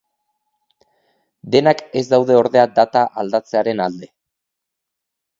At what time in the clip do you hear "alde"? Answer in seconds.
3.85-4.09